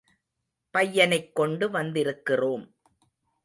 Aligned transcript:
பையனைக் 0.71 1.35
கொண்டு 1.35 1.69
வந்திருக்கிறோம். 1.69 2.65